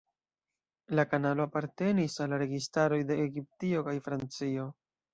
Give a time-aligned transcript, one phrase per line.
[0.99, 4.71] La kanalo apartenis al la registaroj de Egiptio kaj Francio.